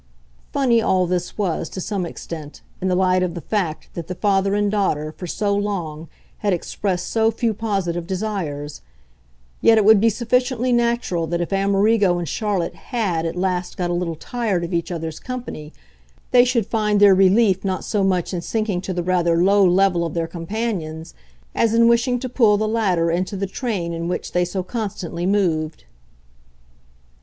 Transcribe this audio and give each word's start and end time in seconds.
Funny 0.51 0.81
all 0.81 1.05
this 1.05 1.37
was, 1.37 1.69
to 1.69 1.79
some 1.79 2.07
extent, 2.07 2.63
in 2.81 2.87
the 2.87 2.95
light 2.95 3.21
of 3.21 3.35
the 3.35 3.39
fact 3.41 3.93
that 3.93 4.07
the 4.07 4.15
father 4.15 4.55
and 4.55 4.71
daughter, 4.71 5.11
for 5.11 5.27
so 5.27 5.53
long, 5.55 6.07
had 6.39 6.51
expressed 6.53 7.05
so 7.07 7.29
few 7.29 7.53
positive 7.53 8.07
desires; 8.07 8.81
yet 9.61 9.77
it 9.77 9.85
would 9.85 10.01
be 10.01 10.09
sufficiently 10.09 10.71
natural 10.73 11.27
that 11.27 11.39
if 11.39 11.53
Amerigo 11.53 12.17
and 12.17 12.27
Charlotte 12.27 12.73
HAD 12.73 13.27
at 13.27 13.35
last 13.35 13.77
got 13.77 13.91
a 13.91 13.93
little 13.93 14.15
tired 14.15 14.63
of 14.63 14.73
each 14.73 14.89
other's 14.91 15.19
company 15.19 15.71
they 16.31 16.45
should 16.45 16.65
find 16.65 16.99
their 16.99 17.13
relief 17.13 17.63
not 17.63 17.83
so 17.83 18.03
much 18.03 18.33
in 18.33 18.41
sinking 18.41 18.81
to 18.81 18.93
the 18.93 19.03
rather 19.03 19.37
low 19.43 19.63
level 19.63 20.03
of 20.03 20.15
their 20.15 20.25
companions 20.25 21.13
as 21.53 21.75
in 21.75 21.87
wishing 21.87 22.17
to 22.17 22.27
pull 22.27 22.57
the 22.57 22.67
latter 22.67 23.11
into 23.11 23.37
the 23.37 23.45
train 23.45 23.93
in 23.93 24.07
which 24.07 24.31
they 24.31 24.45
so 24.45 24.63
constantly 24.63 25.27
moved. 25.27 25.83